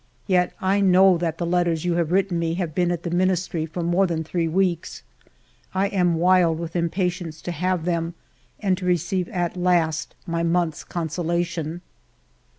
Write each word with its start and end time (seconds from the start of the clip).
Yet 0.25 0.53
I 0.59 0.81
know 0.81 1.15
that 1.19 1.37
the 1.37 1.45
letters 1.45 1.85
you 1.85 1.93
have 1.93 2.11
written 2.11 2.39
me 2.39 2.55
have 2.55 2.73
been 2.73 2.89
at 2.91 3.03
the 3.03 3.11
Ministry 3.11 3.67
for 3.67 3.83
more 3.83 4.07
than 4.07 4.23
three 4.23 4.47
weeks. 4.47 5.03
I 5.75 5.89
am 5.89 6.15
wild 6.15 6.57
with 6.57 6.75
impatience 6.75 7.39
to 7.43 7.51
have 7.51 7.85
them 7.85 8.15
and 8.59 8.75
to 8.79 8.85
receive 8.85 9.29
at 9.29 9.55
last 9.55 10.15
my 10.25 10.41
month's 10.41 10.83
consolation." 10.83 11.81